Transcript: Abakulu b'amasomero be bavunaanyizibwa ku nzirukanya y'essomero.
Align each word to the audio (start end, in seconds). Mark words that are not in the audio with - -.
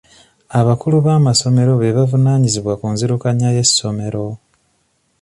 Abakulu 0.59 0.95
b'amasomero 1.05 1.71
be 1.81 1.89
bavunaanyizibwa 1.97 2.73
ku 2.79 2.87
nzirukanya 2.93 3.47
y'essomero. 3.55 4.25